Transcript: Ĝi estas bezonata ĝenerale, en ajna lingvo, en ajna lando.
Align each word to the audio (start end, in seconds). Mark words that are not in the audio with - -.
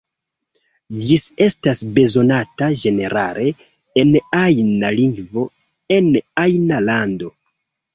Ĝi 1.07 1.17
estas 1.47 1.83
bezonata 1.99 2.71
ĝenerale, 2.85 3.47
en 4.05 4.13
ajna 4.43 4.95
lingvo, 5.01 5.49
en 6.01 6.15
ajna 6.49 6.87
lando. 6.93 7.37